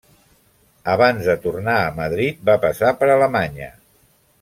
Abans 0.93 1.29
de 1.29 1.35
tornar 1.45 1.77
a 1.83 1.93
Madrid, 2.01 2.43
va 2.51 2.57
passar 2.67 2.97
per 3.03 3.15
Alemanya. 3.19 3.75